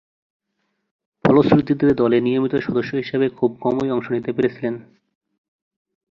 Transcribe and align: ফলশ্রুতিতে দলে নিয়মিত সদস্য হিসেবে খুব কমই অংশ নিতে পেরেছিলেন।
ফলশ্রুতিতে 1.25 1.87
দলে 1.93 2.17
নিয়মিত 2.21 2.53
সদস্য 2.57 2.91
হিসেবে 2.95 3.27
খুব 3.29 3.51
কমই 3.61 3.89
অংশ 3.91 4.07
নিতে 4.11 4.31
পেরেছিলেন। 4.33 4.75